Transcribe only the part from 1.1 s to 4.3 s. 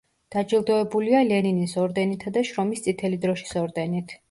ლენინის ორდენითა და შრომის წითელი დროშის ორდენით.